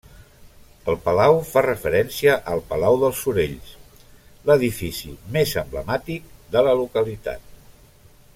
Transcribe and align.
El 0.91 0.95
palau 1.09 1.35
fa 1.49 1.61
referència 1.65 2.37
al 2.55 2.63
palau 2.71 2.97
dels 3.03 3.21
Sorells, 3.25 3.75
l'edifici 4.51 5.15
més 5.37 5.55
emblemàtic 5.65 6.35
de 6.57 6.67
la 6.71 6.75
localitat. 6.83 7.49